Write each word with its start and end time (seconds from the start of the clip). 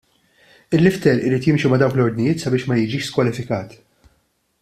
Il-lifter 0.75 1.17
irid 1.27 1.43
jimxi 1.47 1.67
ma' 1.69 1.79
dawk 1.81 1.93
l-ordnijiet 1.97 2.47
biex 2.53 2.65
ma 2.67 2.75
jiġix 2.79 3.05
skwalifikat. 3.09 3.71